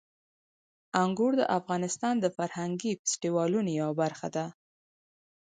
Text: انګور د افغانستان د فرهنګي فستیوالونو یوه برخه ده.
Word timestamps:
انګور 1.03 1.33
د 1.37 1.43
افغانستان 1.57 2.15
د 2.19 2.25
فرهنګي 2.35 2.91
فستیوالونو 3.01 3.69
یوه 3.79 3.93
برخه 4.01 4.27
ده. 4.35 4.45